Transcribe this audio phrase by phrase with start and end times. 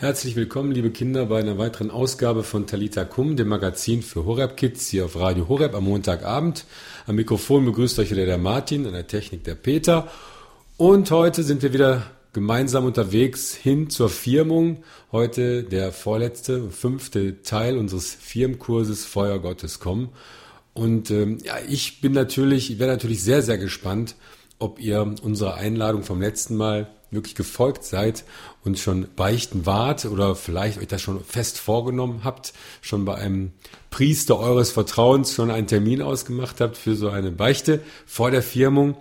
[0.00, 4.56] Herzlich willkommen, liebe Kinder, bei einer weiteren Ausgabe von Talita Kum, dem Magazin für Horeb
[4.56, 6.66] Kids hier auf Radio Horeb am Montagabend.
[7.08, 10.06] Am Mikrofon begrüßt euch wieder der Martin, an der Technik der Peter.
[10.76, 14.84] Und heute sind wir wieder gemeinsam unterwegs hin zur Firmung.
[15.10, 20.10] Heute der vorletzte, fünfte Teil unseres Firmkurses Feuer Gottes kommen.
[20.74, 24.14] Und ähm, ja, ich bin natürlich, ich wäre natürlich sehr, sehr gespannt,
[24.60, 28.24] ob ihr unserer Einladung vom letzten Mal wirklich gefolgt seid
[28.64, 33.52] und schon beichten wart oder vielleicht euch das schon fest vorgenommen habt, schon bei einem
[33.90, 38.96] Priester eures Vertrauens schon einen Termin ausgemacht habt für so eine Beichte vor der Firmung.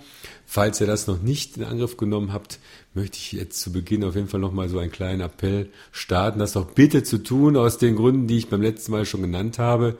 [0.46, 2.60] Falls ihr das noch nicht in Angriff genommen habt,
[2.94, 6.54] möchte ich jetzt zu Beginn auf jeden Fall nochmal so einen kleinen Appell starten, das
[6.54, 9.98] doch bitte zu tun, aus den Gründen, die ich beim letzten Mal schon genannt habe,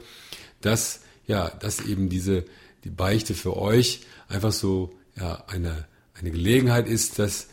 [0.62, 2.44] dass, ja, dass eben diese,
[2.84, 7.48] die Beichte für euch einfach so, ja, eine, eine Gelegenheit ist, dass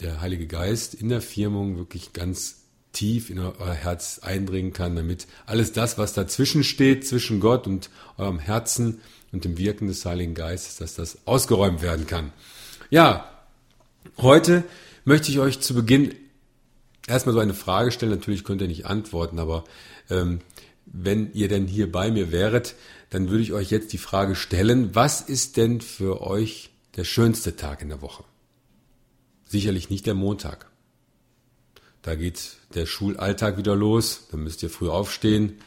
[0.00, 5.26] der Heilige Geist in der Firmung wirklich ganz tief in euer Herz eindringen kann, damit
[5.46, 9.00] alles das, was dazwischen steht, zwischen Gott und eurem Herzen
[9.32, 12.32] und dem Wirken des Heiligen Geistes, dass das ausgeräumt werden kann.
[12.90, 13.30] Ja,
[14.16, 14.64] heute
[15.04, 16.14] möchte ich euch zu Beginn
[17.06, 18.12] erstmal so eine Frage stellen.
[18.12, 19.64] Natürlich könnt ihr nicht antworten, aber
[20.10, 20.40] ähm,
[20.86, 22.74] wenn ihr denn hier bei mir wäret,
[23.10, 27.56] dann würde ich euch jetzt die Frage stellen, was ist denn für euch der schönste
[27.56, 28.24] Tag in der Woche?
[29.48, 30.66] Sicherlich nicht der Montag.
[32.02, 35.58] Da geht der Schulalltag wieder los, da müsst ihr früh aufstehen,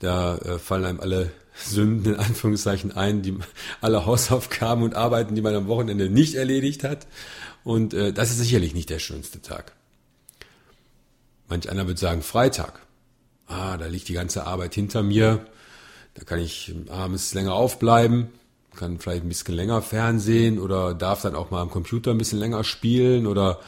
[0.00, 3.36] da äh, fallen einem alle Sünden in Anführungszeichen ein, die
[3.80, 7.06] alle Hausaufgaben und Arbeiten, die man am Wochenende nicht erledigt hat.
[7.64, 9.72] Und äh, das ist sicherlich nicht der schönste Tag.
[11.48, 12.80] Manch einer wird sagen Freitag.
[13.46, 15.46] Ah, da liegt die ganze Arbeit hinter mir.
[16.14, 18.28] Da kann ich abends länger aufbleiben
[18.78, 22.38] kann vielleicht ein bisschen länger Fernsehen oder darf dann auch mal am Computer ein bisschen
[22.38, 23.58] länger spielen oder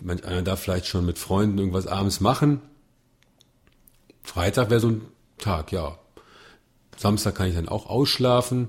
[0.00, 2.62] manch einer darf vielleicht schon mit Freunden irgendwas abends machen.
[4.22, 5.02] Freitag wäre so ein
[5.38, 5.98] Tag, ja.
[6.96, 8.68] Samstag kann ich dann auch ausschlafen,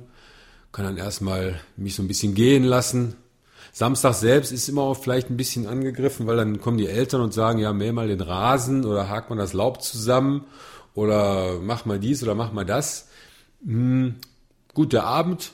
[0.74, 3.16] kann dann erstmal mich so ein bisschen gehen lassen.
[3.72, 7.34] Samstag selbst ist immer auch vielleicht ein bisschen angegriffen, weil dann kommen die Eltern und
[7.34, 10.46] sagen, ja, mäh mal den Rasen oder hakt mal das Laub zusammen
[10.94, 13.08] oder mach mal dies oder mach mal das.
[13.66, 14.16] Hm,
[14.74, 15.54] gut, der Abend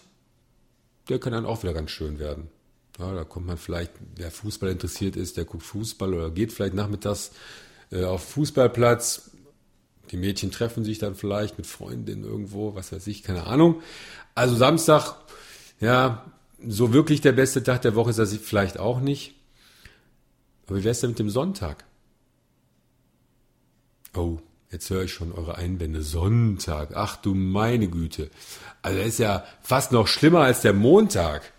[1.11, 2.47] der kann dann auch wieder ganz schön werden.
[2.97, 6.73] Ja, da kommt man vielleicht, wer Fußball interessiert ist, der guckt Fußball oder geht vielleicht
[6.73, 7.31] nachmittags
[7.91, 9.31] äh, auf Fußballplatz.
[10.11, 13.81] Die Mädchen treffen sich dann vielleicht mit Freundinnen irgendwo, was weiß ich, keine Ahnung.
[14.35, 15.15] Also Samstag,
[15.79, 16.25] ja,
[16.65, 19.35] so wirklich der beste Tag der Woche ist das vielleicht auch nicht.
[20.65, 21.83] Aber wie wäre es denn mit dem Sonntag?
[24.15, 24.39] Oh,
[24.71, 26.01] Jetzt höre ich schon eure Einwände.
[26.01, 26.91] Sonntag.
[26.95, 28.29] Ach du meine Güte.
[28.81, 31.51] Also das ist ja fast noch schlimmer als der Montag.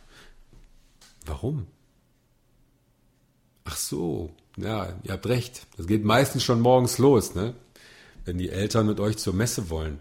[1.26, 1.66] Warum?
[3.64, 4.34] Ach so.
[4.56, 5.66] Ja, ihr habt recht.
[5.76, 7.54] Das geht meistens schon morgens los, ne?
[8.24, 10.00] Wenn die Eltern mit euch zur Messe wollen.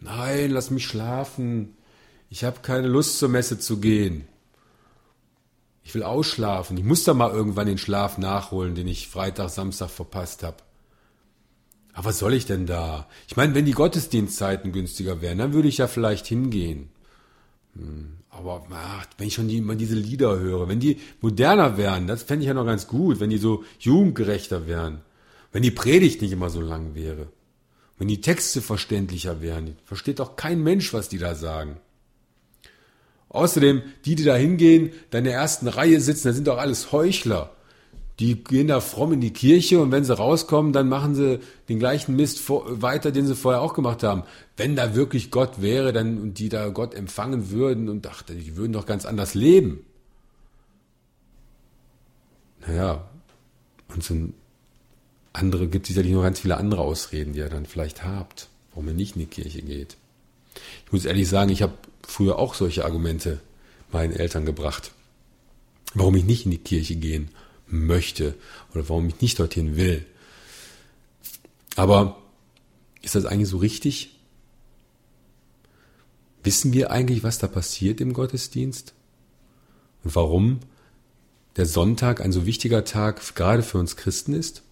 [0.00, 1.76] Nein, lass mich schlafen.
[2.30, 4.26] Ich habe keine Lust zur Messe zu gehen.
[5.84, 6.76] Ich will ausschlafen.
[6.78, 10.56] Ich muss da mal irgendwann den Schlaf nachholen, den ich Freitag, Samstag verpasst habe.
[11.94, 13.08] Aber was soll ich denn da?
[13.28, 16.88] Ich meine, wenn die Gottesdienstzeiten günstiger wären, dann würde ich ja vielleicht hingehen.
[17.76, 22.08] Hm, aber ach, wenn ich schon die, mal diese Lieder höre, wenn die moderner wären,
[22.08, 25.02] das fände ich ja noch ganz gut, wenn die so jugendgerechter wären.
[25.52, 27.28] Wenn die Predigt nicht immer so lang wäre.
[27.96, 29.76] Wenn die Texte verständlicher wären.
[29.84, 31.76] Versteht doch kein Mensch, was die da sagen.
[33.28, 36.90] Außerdem, die, die da hingehen, da in der ersten Reihe sitzen, das sind doch alles
[36.90, 37.54] Heuchler
[38.20, 41.80] die gehen da fromm in die Kirche und wenn sie rauskommen, dann machen sie den
[41.80, 44.22] gleichen Mist vor, weiter, den sie vorher auch gemacht haben.
[44.56, 48.56] Wenn da wirklich Gott wäre, dann und die da Gott empfangen würden und dachte, die
[48.56, 49.84] würden doch ganz anders leben.
[52.66, 53.04] Naja,
[53.88, 54.14] und so
[55.32, 58.94] andere gibt sicherlich noch ganz viele andere Ausreden, die ihr dann vielleicht habt, warum ihr
[58.94, 59.96] nicht in die Kirche geht.
[60.86, 61.74] Ich muss ehrlich sagen, ich habe
[62.06, 63.40] früher auch solche Argumente
[63.90, 64.92] meinen Eltern gebracht,
[65.94, 67.30] warum ich nicht in die Kirche gehen
[67.66, 68.34] möchte
[68.72, 70.04] oder warum ich nicht dorthin will.
[71.76, 72.22] Aber
[73.02, 74.18] ist das eigentlich so richtig?
[76.42, 78.94] Wissen wir eigentlich, was da passiert im Gottesdienst?
[80.04, 80.60] Und warum
[81.56, 84.62] der Sonntag ein so wichtiger Tag gerade für uns Christen ist?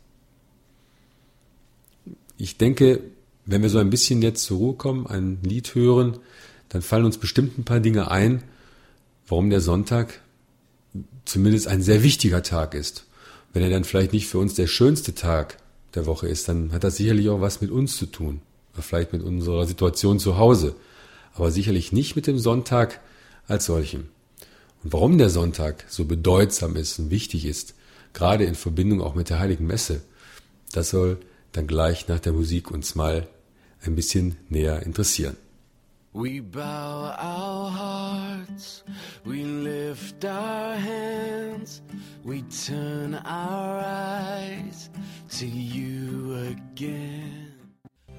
[2.36, 3.00] Ich denke,
[3.46, 6.18] wenn wir so ein bisschen jetzt zur Ruhe kommen, ein Lied hören,
[6.68, 8.42] dann fallen uns bestimmt ein paar Dinge ein,
[9.26, 10.20] warum der Sonntag
[11.24, 13.04] zumindest ein sehr wichtiger Tag ist.
[13.52, 15.56] Wenn er dann vielleicht nicht für uns der schönste Tag
[15.94, 18.40] der Woche ist, dann hat das sicherlich auch was mit uns zu tun.
[18.74, 20.74] Oder vielleicht mit unserer Situation zu Hause.
[21.34, 23.00] Aber sicherlich nicht mit dem Sonntag
[23.46, 24.08] als solchem.
[24.82, 27.74] Und warum der Sonntag so bedeutsam ist und wichtig ist,
[28.14, 30.02] gerade in Verbindung auch mit der Heiligen Messe,
[30.72, 31.18] Das soll
[31.52, 33.28] dann gleich nach der Musik uns mal
[33.82, 35.36] ein bisschen näher interessieren.
[36.14, 38.84] We bow our hearts,
[39.24, 41.80] we lift our hands,
[42.22, 44.90] we turn our eyes
[45.38, 47.54] to you again.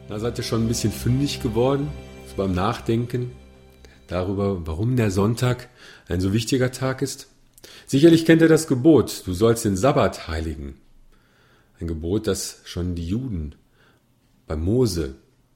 [0.08, 1.88] Da seid ihr schon ein bisschen fündig geworden,
[2.28, 3.32] so beim Nachdenken
[4.08, 5.70] darüber, warum der Sonntag
[6.10, 7.28] ein so wichtiger Tag ist.
[7.86, 10.82] Sicherlich kennt ihr das Gebot, du sollst den Sabbat heiligen.
[11.80, 13.54] Ein Gebot, das schon die Juden
[14.48, 15.14] bei Mose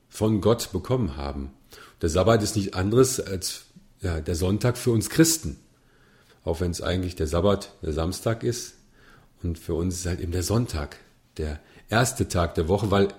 [0.08, 1.57] von Gott bekommen haben.
[2.02, 3.66] Der Sabbat ist nicht anderes als
[4.02, 5.60] ja, der Sonntag für uns Christen.
[6.44, 8.76] Auch wenn es eigentlich der Sabbat der Samstag ist.
[9.44, 10.98] Und für uns ist halt eben der Sonntag,
[11.38, 11.60] der
[11.90, 13.10] erste Tag der Woche, weil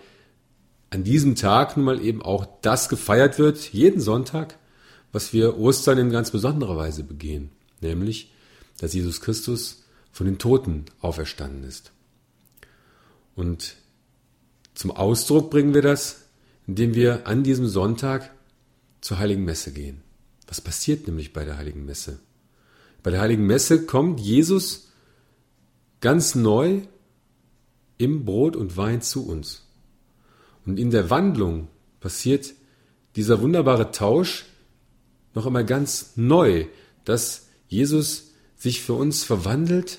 [0.91, 4.59] an diesem Tag nun mal eben auch das gefeiert wird, jeden Sonntag,
[5.13, 7.51] was wir Ostern in ganz besonderer Weise begehen.
[7.81, 8.33] Nämlich,
[8.79, 11.93] dass Jesus Christus von den Toten auferstanden ist.
[13.37, 13.77] Und
[14.75, 16.23] zum Ausdruck bringen wir das,
[16.67, 18.31] indem wir an diesem Sonntag
[19.01, 20.03] zur Heiligen Messe gehen.
[20.47, 22.19] Was passiert nämlich bei der Heiligen Messe?
[23.03, 24.89] Bei der Heiligen Messe kommt Jesus
[26.01, 26.81] ganz neu
[27.99, 29.63] im Brot und Wein zu uns.
[30.65, 31.69] Und in der Wandlung
[32.01, 32.55] passiert
[33.17, 34.47] dieser wunderbare Tausch
[35.35, 36.67] noch einmal ganz neu,
[37.05, 39.99] dass Jesus sich für uns verwandelt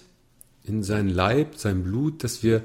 [0.64, 2.64] in sein Leib, sein Blut, dass wir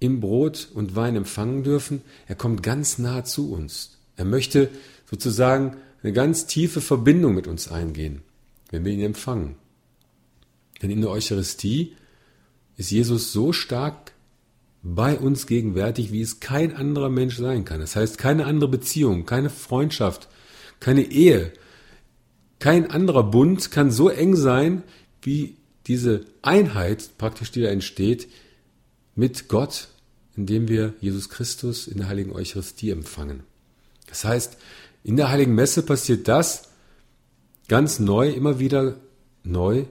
[0.00, 2.02] im Brot und Wein empfangen dürfen.
[2.26, 3.98] Er kommt ganz nah zu uns.
[4.16, 4.70] Er möchte
[5.08, 8.22] sozusagen eine ganz tiefe Verbindung mit uns eingehen,
[8.70, 9.56] wenn wir ihn empfangen.
[10.82, 11.96] Denn in der Eucharistie
[12.76, 14.12] ist Jesus so stark
[14.82, 17.80] bei uns gegenwärtig, wie es kein anderer Mensch sein kann.
[17.80, 20.28] Das heißt, keine andere Beziehung, keine Freundschaft,
[20.78, 21.52] keine Ehe,
[22.58, 24.82] kein anderer Bund kann so eng sein,
[25.22, 25.56] wie
[25.86, 28.28] diese Einheit praktisch, die da entsteht,
[29.14, 29.88] mit Gott,
[30.36, 33.42] indem wir Jesus Christus in der heiligen Eucharistie empfangen.
[34.06, 34.58] Das heißt,
[35.06, 36.64] in der heiligen Messe passiert das
[37.68, 38.96] ganz neu, immer wieder
[39.44, 39.84] neu,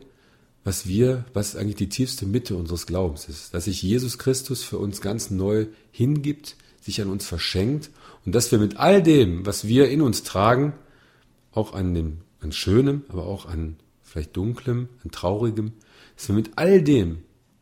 [0.65, 4.77] was wir, was eigentlich die tiefste Mitte unseres Glaubens ist, dass sich Jesus Christus für
[4.77, 7.91] uns ganz neu hingibt, sich an uns verschenkt
[8.25, 10.73] und dass wir mit all dem, was wir in uns tragen,
[11.53, 15.71] auch an dem, an Schönem, aber auch an vielleicht Dunklem, an Traurigem,
[16.17, 17.19] dass wir mit all dem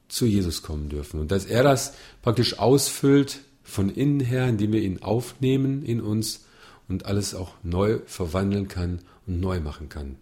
[0.07, 4.81] zu Jesus kommen dürfen und dass er das praktisch ausfüllt von innen her, indem wir
[4.81, 6.45] ihn aufnehmen in uns
[6.87, 10.17] und alles auch neu verwandeln kann und neu machen kann.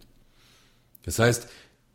[1.04, 1.48] Das heißt,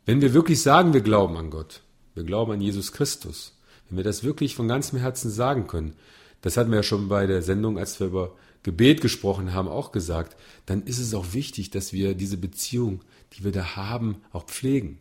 [0.06, 1.82] wenn wir wirklich sagen, wir glauben an Gott,
[2.14, 5.94] wir glauben an Jesus Christus, wenn wir das wirklich von ganzem Herzen sagen können,
[6.40, 9.92] das hatten wir ja schon bei der Sendung, als wir über Gebet gesprochen haben, auch
[9.92, 10.36] gesagt,
[10.66, 14.98] dann ist es auch wichtig, dass wir diese Beziehung, die wir da haben, auch pflegen.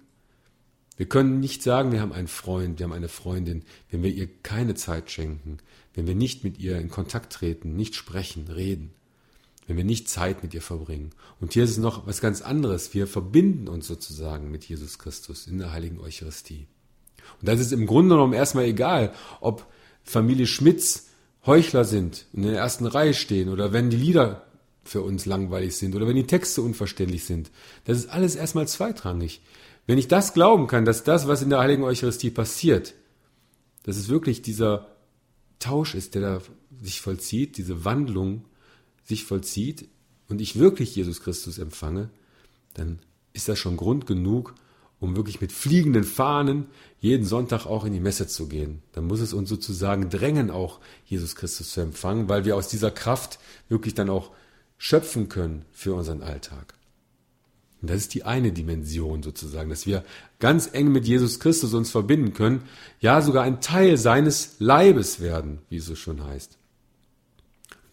[0.95, 4.27] Wir können nicht sagen, wir haben einen Freund, wir haben eine Freundin, wenn wir ihr
[4.41, 5.57] keine Zeit schenken,
[5.93, 8.91] wenn wir nicht mit ihr in Kontakt treten, nicht sprechen, reden,
[9.67, 11.11] wenn wir nicht Zeit mit ihr verbringen.
[11.39, 12.93] Und hier ist es noch was ganz anderes.
[12.93, 16.67] Wir verbinden uns sozusagen mit Jesus Christus in der heiligen Eucharistie.
[17.39, 19.67] Und das ist im Grunde genommen erstmal egal, ob
[20.03, 21.07] Familie Schmitz
[21.45, 24.47] Heuchler sind in der ersten Reihe stehen oder wenn die Lieder
[24.83, 27.51] für uns langweilig sind oder wenn die Texte unverständlich sind.
[27.85, 29.41] Das ist alles erstmal zweitrangig.
[29.85, 32.93] Wenn ich das glauben kann, dass das, was in der heiligen Eucharistie passiert,
[33.83, 34.95] dass es wirklich dieser
[35.59, 36.41] Tausch ist, der da
[36.81, 38.45] sich vollzieht, diese Wandlung
[39.07, 39.87] sich vollzieht
[40.28, 42.09] und ich wirklich Jesus Christus empfange,
[42.73, 42.99] dann
[43.33, 44.54] ist das schon Grund genug,
[44.99, 46.66] um wirklich mit fliegenden Fahnen
[46.99, 48.81] jeden Sonntag auch in die Messe zu gehen.
[48.94, 52.92] Dann muss es uns sozusagen drängen, auch Jesus Christus zu empfangen, weil wir aus dieser
[52.92, 54.31] Kraft wirklich dann auch
[54.78, 56.73] schöpfen können für unseren Alltag.
[57.81, 60.04] Und das ist die eine Dimension sozusagen, dass wir
[60.40, 62.64] ganz eng mit Jesus Christus uns verbinden können,
[62.99, 66.56] ja sogar ein Teil seines Leibes werden, wie es so schon heißt.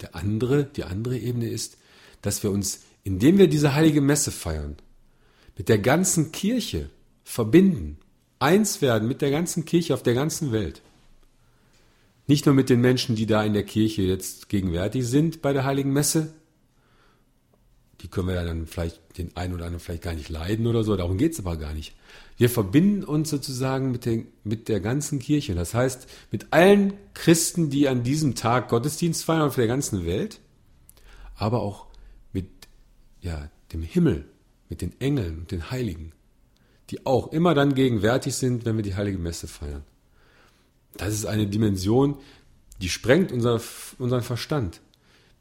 [0.01, 1.79] Der andere, die andere Ebene ist,
[2.23, 4.77] dass wir uns, indem wir diese heilige Messe feiern,
[5.57, 6.91] mit der ganzen Kirche
[7.23, 7.99] verbinden,
[8.39, 10.83] eins werden mit der ganzen Kirche auf der ganzen Welt.
[12.27, 15.65] Nicht nur mit den Menschen, die da in der Kirche jetzt gegenwärtig sind bei der
[15.65, 16.33] heiligen Messe,
[18.01, 20.85] die können wir ja dann vielleicht den einen oder anderen vielleicht gar nicht leiden oder
[20.85, 21.95] so, darum geht es aber gar nicht.
[22.37, 25.55] Wir verbinden uns sozusagen mit, den, mit der ganzen Kirche.
[25.55, 30.41] Das heißt, mit allen Christen, die an diesem Tag Gottesdienst feiern auf der ganzen Welt,
[31.37, 31.87] aber auch
[32.33, 32.49] mit
[33.21, 34.25] ja, dem Himmel,
[34.69, 36.13] mit den Engeln und den Heiligen,
[36.91, 39.85] die auch immer dann gegenwärtig sind, wenn wir die heilige Messe feiern.
[40.97, 42.19] Das ist eine Dimension,
[42.81, 43.61] die sprengt unser,
[43.99, 44.81] unseren Verstand.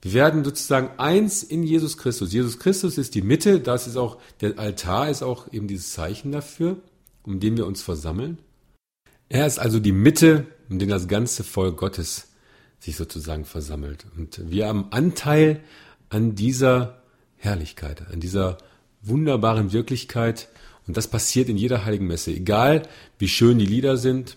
[0.04, 2.34] Wir werden sozusagen eins in Jesus Christus.
[2.34, 6.34] Jesus Christus ist die Mitte, das ist auch, der Altar ist auch eben dieses Zeichen
[6.34, 6.78] dafür,
[7.24, 8.38] um den wir uns versammeln.
[9.30, 12.28] Er ist also die Mitte, um den das ganze Volk Gottes
[12.80, 14.06] sich sozusagen versammelt.
[14.18, 15.62] Und wir haben Anteil
[16.10, 17.02] an dieser
[17.38, 18.58] Herrlichkeit, an dieser
[19.02, 20.50] wunderbaren Wirklichkeit.
[20.86, 22.32] Und das passiert in jeder heiligen Messe.
[22.32, 22.84] Egal,
[23.20, 24.36] wie schön die Lieder sind,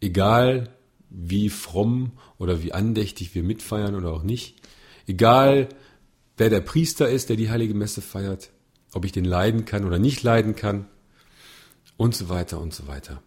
[0.00, 0.68] egal,
[1.10, 4.56] wie fromm oder wie andächtig wir mitfeiern oder auch nicht,
[5.06, 5.68] egal,
[6.36, 8.50] wer der Priester ist, der die heilige Messe feiert,
[8.92, 10.86] ob ich den leiden kann oder nicht leiden kann
[11.96, 13.22] und so weiter und so weiter.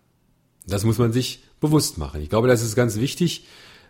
[0.66, 2.22] Das muss man sich bewusst machen.
[2.22, 3.46] Ich glaube, das ist ganz wichtig,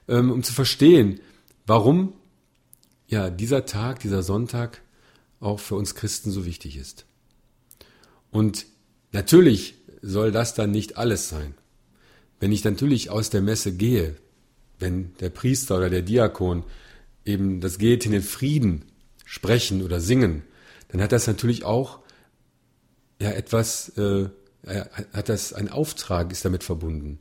[0.08, 1.20] ähm, um zu verstehen,
[1.65, 2.13] warum
[3.08, 4.82] ja dieser Tag, dieser Sonntag
[5.39, 7.06] auch für uns Christen so wichtig ist.
[8.32, 8.65] Und
[9.12, 11.56] natürlich soll das dann nicht alles sein.
[12.39, 14.15] Wenn ich natürlich aus der Messe gehe,
[14.79, 16.63] wenn der Priester oder der Diakon
[17.27, 18.86] eben das geht in den Frieden
[19.25, 20.43] sprechen oder singen,
[20.89, 22.00] dann hat das natürlich auch
[23.22, 24.29] ja etwas, äh,
[24.65, 27.19] hat das ein Auftrag ist damit verbunden.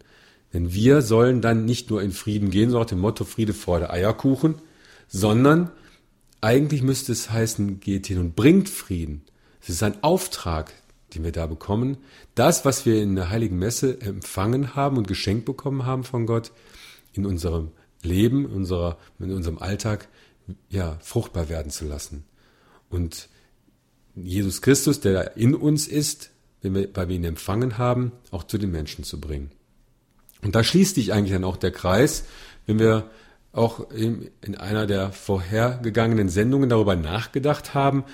[0.53, 3.79] Denn wir sollen dann nicht nur in Frieden gehen, so nach dem Motto Friede vor
[3.79, 4.57] der Eierkuchen,
[5.09, 5.71] sondern
[6.41, 9.23] eigentlich müsste es heißen, geht hin und bringt Frieden.
[9.61, 10.73] Es ist ein Auftrag,
[11.15, 11.99] den wir da bekommen.
[12.35, 16.53] Das, was wir in der Heiligen Messe empfangen haben und geschenkt bekommen haben von Gott,
[17.13, 17.71] in unserem
[18.07, 20.09] Leben, in, unserer, in unserem Alltag,
[20.71, 22.25] ja, fruchtbar werden zu lassen.
[22.89, 23.29] Und
[24.15, 26.31] Jesus Christus, der in uns ist,
[26.63, 29.51] weil wir ihn empfangen haben, auch zu den Menschen zu bringen.
[30.43, 32.25] Und da schließt sich eigentlich dann auch der Kreis,
[32.67, 33.11] wenn wir
[33.53, 38.05] auch in, in einer der vorhergegangenen Sendungen darüber nachgedacht haben,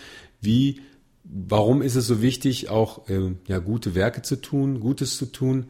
[0.41, 0.81] wie,
[1.25, 5.67] warum ist es so wichtig, auch äh, ja, gute Werke zu tun, Gutes zu tun,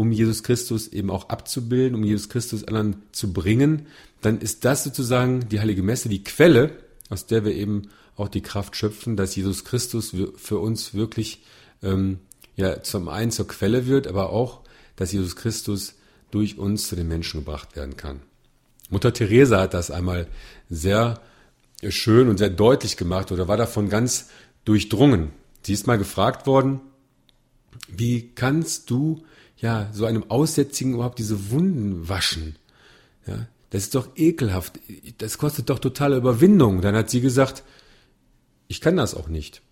[0.00, 3.86] um Jesus Christus eben auch abzubilden, um Jesus Christus anderen zu bringen,
[4.22, 6.72] dann ist das sozusagen die Heilige Messe, die Quelle,
[7.10, 11.42] aus der wir eben auch die Kraft schöpfen, dass Jesus Christus für uns wirklich
[11.82, 12.18] ähm,
[12.56, 14.62] ja zum einen zur Quelle wird, aber auch,
[14.96, 15.96] dass Jesus Christus
[16.30, 18.20] durch uns zu den Menschen gebracht werden kann.
[18.88, 20.28] Mutter Teresa hat das einmal
[20.70, 21.20] sehr
[21.90, 24.30] schön und sehr deutlich gemacht oder war davon ganz
[24.64, 25.30] durchdrungen.
[25.60, 26.80] Sie ist mal gefragt worden,
[27.86, 29.24] wie kannst du
[29.60, 32.56] ja so einem Aussätzigen überhaupt diese Wunden waschen?
[33.26, 34.80] Ja, das ist doch ekelhaft.
[35.18, 36.80] Das kostet doch totale Überwindung.
[36.80, 37.62] Dann hat sie gesagt,
[38.68, 39.62] ich kann das auch nicht.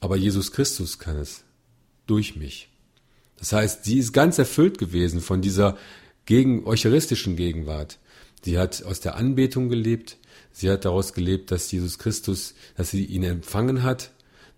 [0.00, 1.44] Aber Jesus Christus kann es.
[2.06, 2.68] Durch mich.
[3.36, 5.76] Das heißt, sie ist ganz erfüllt gewesen von dieser
[6.26, 7.98] gegen, eucharistischen Gegenwart.
[8.44, 10.18] Sie hat aus der Anbetung gelebt.
[10.50, 14.10] Sie hat daraus gelebt, dass Jesus Christus, dass sie ihn empfangen hat,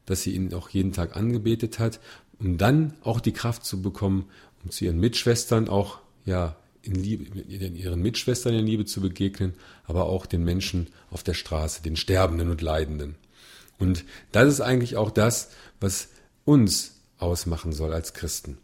[0.06, 2.00] dass sie ihn auch jeden Tag angebetet hat,
[2.38, 4.26] um dann auch die Kraft zu bekommen,
[4.64, 9.54] um zu ihren Mitschwestern auch, ja, in Liebe, ihren Mitschwestern in Liebe zu begegnen,
[9.84, 13.14] aber auch den Menschen auf der Straße, den Sterbenden und Leidenden.
[13.78, 16.08] Und das ist eigentlich auch das, was
[16.44, 18.58] uns ausmachen soll als Christen.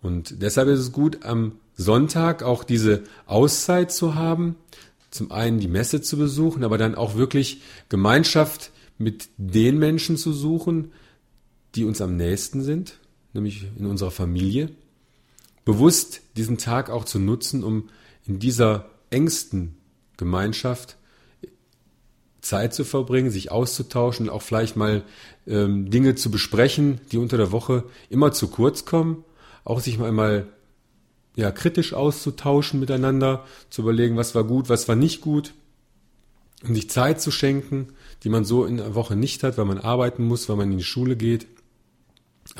[0.00, 4.56] Und deshalb ist es gut, am Sonntag auch diese Auszeit zu haben,
[5.10, 10.32] zum einen die Messe zu besuchen, aber dann auch wirklich Gemeinschaft mit den Menschen zu
[10.32, 10.92] suchen,
[11.74, 12.98] die uns am nächsten sind,
[13.32, 14.70] nämlich in unserer Familie.
[15.64, 17.88] Bewusst diesen Tag auch zu nutzen, um
[18.26, 19.76] in dieser engsten
[20.16, 20.96] Gemeinschaft
[22.40, 25.02] Zeit zu verbringen, sich auszutauschen, auch vielleicht mal
[25.46, 29.24] ähm, Dinge zu besprechen, die unter der Woche immer zu kurz kommen,
[29.64, 30.46] auch sich mal einmal
[31.36, 35.52] ja, kritisch auszutauschen miteinander, zu überlegen, was war gut, was war nicht gut,
[36.66, 37.88] um sich Zeit zu schenken,
[38.22, 40.78] die man so in der Woche nicht hat, weil man arbeiten muss, weil man in
[40.78, 41.46] die Schule geht.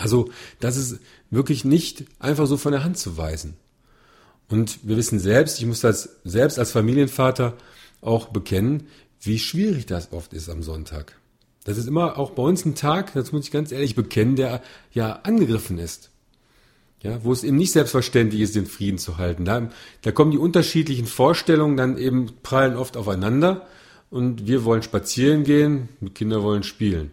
[0.01, 0.99] Also, das ist
[1.31, 3.57] wirklich nicht einfach so von der Hand zu weisen.
[4.49, 7.55] Und wir wissen selbst, ich muss das selbst als Familienvater
[8.01, 8.89] auch bekennen,
[9.21, 11.17] wie schwierig das oft ist am Sonntag.
[11.65, 14.63] Das ist immer auch bei uns ein Tag, das muss ich ganz ehrlich bekennen, der
[14.93, 16.11] ja angegriffen ist.
[17.03, 19.45] Ja, wo es eben nicht selbstverständlich ist, den Frieden zu halten.
[19.45, 19.71] Da,
[20.03, 23.67] da kommen die unterschiedlichen Vorstellungen dann eben prallen oft aufeinander
[24.11, 27.11] und wir wollen spazieren gehen, die Kinder wollen spielen.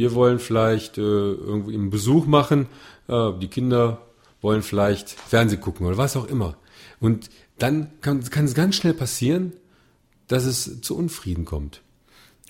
[0.00, 2.68] Wir wollen vielleicht äh, irgendwie einen Besuch machen,
[3.06, 4.00] äh, die Kinder
[4.40, 6.56] wollen vielleicht Fernseh gucken oder was auch immer.
[7.00, 7.28] Und
[7.58, 9.52] dann kann, kann es ganz schnell passieren,
[10.26, 11.82] dass es zu Unfrieden kommt.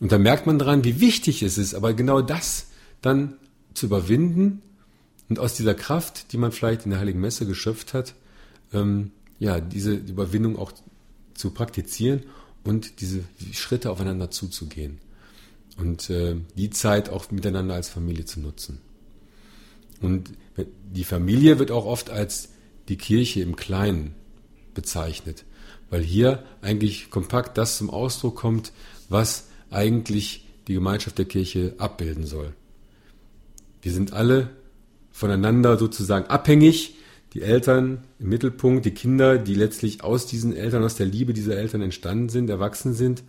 [0.00, 2.68] Und da merkt man daran, wie wichtig es ist, aber genau das
[3.02, 3.34] dann
[3.74, 4.62] zu überwinden
[5.28, 8.14] und aus dieser Kraft, die man vielleicht in der Heiligen Messe geschöpft hat,
[8.72, 10.70] ähm, ja, diese Überwindung auch
[11.34, 12.22] zu praktizieren
[12.62, 15.00] und diese Schritte aufeinander zuzugehen.
[15.80, 18.80] Und äh, die Zeit auch miteinander als Familie zu nutzen.
[20.00, 20.30] Und
[20.92, 22.50] die Familie wird auch oft als
[22.88, 24.14] die Kirche im Kleinen
[24.74, 25.44] bezeichnet
[25.90, 28.72] weil hier eigentlich kompakt das zum Ausdruck kommt,
[29.08, 32.54] was eigentlich die Gemeinschaft der Kirche abbilden soll.
[33.82, 34.50] Wir sind alle
[35.10, 36.96] voneinander sozusagen abhängig.
[37.34, 41.56] die Eltern im Mittelpunkt, die Kinder, die letztlich aus diesen Eltern, aus der Liebe dieser
[41.56, 43.22] Eltern entstanden sind, erwachsen sind.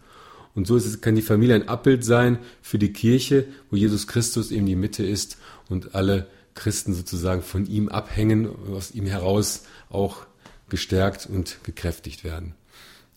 [0.54, 4.52] Und so es, kann die Familie ein Abbild sein für die Kirche, wo Jesus Christus
[4.52, 5.38] eben die Mitte ist
[5.70, 10.26] und alle Christen sozusagen von ihm abhängen, aus ihm heraus auch
[10.70, 12.56] gestärkt und gekräftigt werden.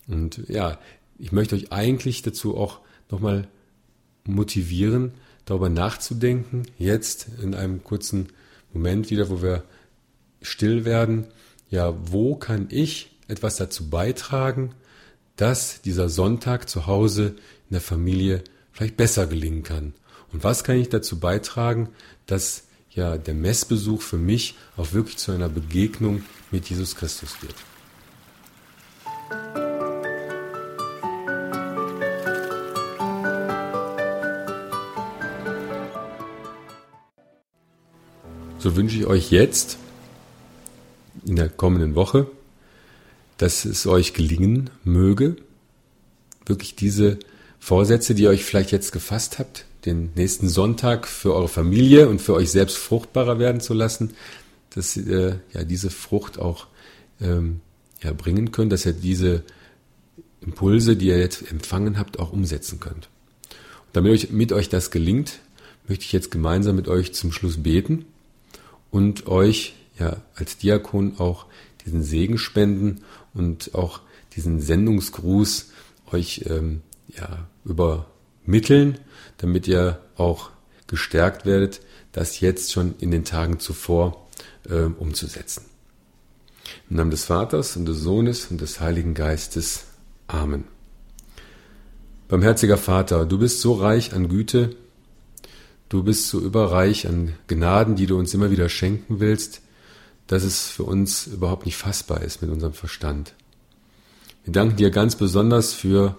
[0.07, 0.79] Und ja,
[1.17, 3.47] ich möchte euch eigentlich dazu auch nochmal
[4.25, 5.11] motivieren,
[5.45, 8.29] darüber nachzudenken, jetzt in einem kurzen
[8.73, 9.63] Moment wieder, wo wir
[10.41, 11.27] still werden,
[11.69, 14.73] ja, wo kann ich etwas dazu beitragen,
[15.35, 17.35] dass dieser Sonntag zu Hause
[17.69, 19.93] in der Familie vielleicht besser gelingen kann?
[20.31, 21.89] Und was kann ich dazu beitragen,
[22.25, 27.55] dass ja der Messbesuch für mich auch wirklich zu einer Begegnung mit Jesus Christus wird?
[38.57, 39.77] So wünsche ich euch jetzt
[41.23, 42.27] in der kommenden Woche,
[43.37, 45.35] dass es euch gelingen möge,
[46.45, 47.19] wirklich diese
[47.59, 52.21] Vorsätze, die ihr euch vielleicht jetzt gefasst habt, den nächsten Sonntag für eure Familie und
[52.21, 54.13] für euch selbst fruchtbarer werden zu lassen,
[54.71, 56.67] dass ihr ja diese Frucht auch
[57.21, 57.61] ähm,
[58.03, 59.43] ja, bringen könnt, dass ihr diese
[60.41, 63.09] Impulse, die ihr jetzt empfangen habt, auch umsetzen könnt.
[63.87, 65.39] Und damit euch, mit euch das gelingt,
[65.87, 68.05] möchte ich jetzt gemeinsam mit euch zum Schluss beten
[68.91, 71.45] und euch ja als Diakon auch
[71.85, 74.01] diesen Segen spenden und auch
[74.35, 75.71] diesen Sendungsgruß
[76.11, 78.99] euch ähm, ja übermitteln,
[79.37, 80.49] damit ihr auch
[80.87, 84.27] gestärkt werdet, das jetzt schon in den Tagen zuvor
[84.69, 85.65] äh, umzusetzen.
[86.89, 89.85] Im Namen des Vaters und des Sohnes und des Heiligen Geistes.
[90.27, 90.65] Amen.
[92.27, 94.75] Barmherziger Vater, du bist so reich an Güte,
[95.89, 99.61] Du bist so überreich an Gnaden, die du uns immer wieder schenken willst,
[100.27, 103.33] dass es für uns überhaupt nicht fassbar ist mit unserem Verstand.
[104.43, 106.17] Wir danken dir ganz besonders für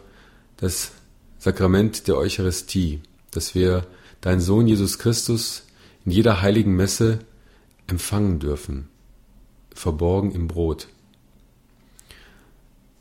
[0.56, 0.92] das
[1.38, 3.86] Sakrament der Eucharistie, dass wir
[4.20, 5.64] deinen Sohn Jesus Christus
[6.04, 7.20] in jeder heiligen Messe
[7.86, 8.88] empfangen dürfen,
[9.74, 10.88] verborgen im Brot.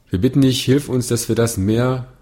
[0.09, 2.13] Wir bitten dich, hilf uns, dass wir das mehr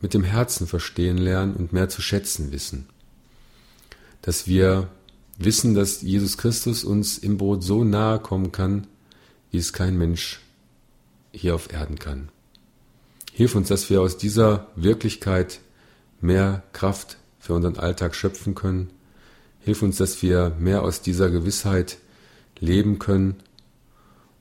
[0.00, 2.88] mit dem Herzen verstehen lernen und mehr zu schätzen wissen
[4.24, 4.88] dass wir
[5.38, 8.86] wissen, dass Jesus Christus uns im Brot so nahe kommen kann,
[9.50, 10.40] wie es kein Mensch
[11.32, 12.28] hier auf Erden kann.
[13.32, 15.60] Hilf uns, dass wir aus dieser Wirklichkeit
[16.20, 18.90] mehr Kraft für unseren Alltag schöpfen können.
[19.60, 21.98] Hilf uns, dass wir mehr aus dieser Gewissheit
[22.58, 23.36] leben können.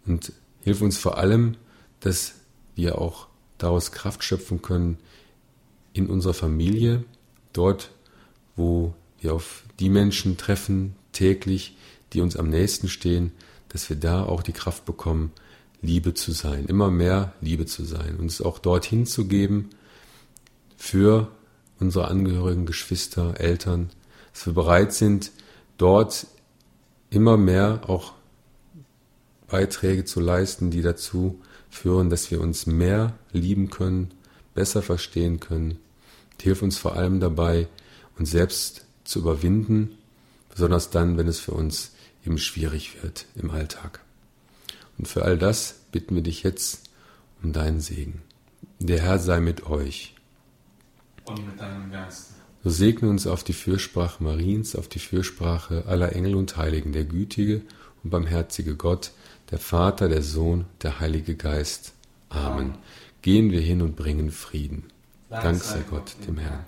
[0.06, 1.58] Und hilf uns vor allem,
[2.02, 2.36] dass
[2.76, 3.28] wir auch
[3.58, 4.98] daraus Kraft schöpfen können
[5.94, 7.04] in unserer Familie,
[7.52, 7.92] dort,
[8.56, 11.76] wo wir auf die Menschen treffen täglich,
[12.14, 13.34] die uns am nächsten stehen,
[13.68, 15.34] dass wir da auch die Kraft bekommen,
[15.82, 19.72] Liebe zu sein, immer mehr Liebe zu sein, uns auch dorthin zu geben
[20.78, 21.28] für
[21.82, 23.90] unsere Angehörigen, Geschwister, Eltern,
[24.32, 25.32] dass wir bereit sind,
[25.78, 26.28] dort
[27.10, 28.14] immer mehr auch
[29.50, 34.12] Beiträge zu leisten, die dazu führen, dass wir uns mehr lieben können,
[34.54, 35.78] besser verstehen können.
[36.42, 37.68] Hilf uns vor allem dabei,
[38.18, 39.98] uns selbst zu überwinden,
[40.50, 41.92] besonders dann, wenn es für uns
[42.26, 44.00] eben schwierig wird im Alltag.
[44.98, 46.90] Und für all das bitten wir dich jetzt
[47.42, 48.22] um deinen Segen.
[48.80, 50.16] Der Herr sei mit euch.
[51.26, 52.32] Und mit deinem Geist.
[52.64, 57.04] So segne uns auf die Fürsprache Mariens, auf die Fürsprache aller Engel und Heiligen, der
[57.04, 57.62] gütige
[58.04, 59.12] und barmherzige Gott,
[59.52, 61.94] der Vater, der Sohn, der Heilige Geist.
[62.30, 62.46] Amen.
[62.46, 62.74] Amen.
[63.22, 64.86] Gehen wir hin und bringen Frieden.
[65.30, 66.66] Dank sei Gott, dem Herrn.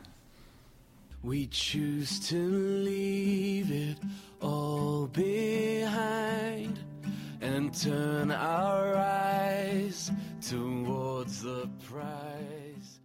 [1.26, 3.98] We choose to leave it
[4.40, 6.78] all behind
[7.42, 10.12] and turn our eyes
[10.48, 13.00] towards the prize.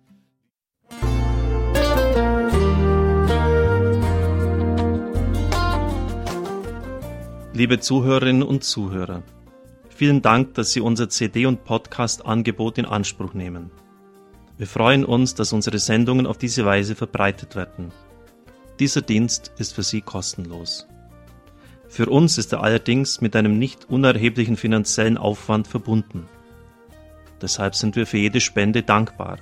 [7.55, 9.23] Liebe Zuhörerinnen und Zuhörer,
[9.89, 13.71] vielen Dank, dass Sie unser CD- und Podcast-Angebot in Anspruch nehmen.
[14.59, 17.91] Wir freuen uns, dass unsere Sendungen auf diese Weise verbreitet werden.
[18.81, 20.89] Dieser Dienst ist für Sie kostenlos.
[21.87, 26.27] Für uns ist er allerdings mit einem nicht unerheblichen finanziellen Aufwand verbunden.
[27.43, 29.37] Deshalb sind wir für jede Spende dankbar.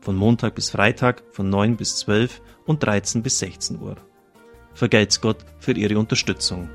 [0.00, 3.96] Von Montag bis Freitag von 9 bis 12 und 13 bis 16 Uhr.
[4.74, 6.68] Vergelt's Gott für Ihre Unterstützung.